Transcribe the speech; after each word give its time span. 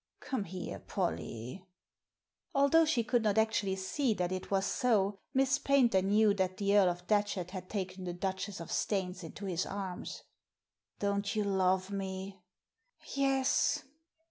Come 0.19 0.45
here, 0.45 0.79
Polly." 0.79 1.63
Although 2.55 2.85
she 2.85 3.03
could 3.03 3.21
not 3.21 3.37
actually 3.37 3.75
see 3.75 4.15
that 4.15 4.31
it 4.31 4.49
was 4.49 4.65
so, 4.65 5.19
Miss 5.31 5.59
Paynter 5.59 6.01
knew 6.01 6.33
that 6.33 6.57
the 6.57 6.75
Earl 6.75 6.89
of 6.89 7.05
Datchet 7.05 7.51
had 7.51 7.69
taken 7.69 8.05
the 8.05 8.11
Duchess 8.13 8.59
of 8.59 8.71
Staines 8.71 9.23
into 9.23 9.45
his 9.45 9.63
arms. 9.67 10.23
Don't 10.97 11.35
you 11.35 11.43
love 11.43 11.91
me?" 11.91 12.41
Yes." 13.13 13.83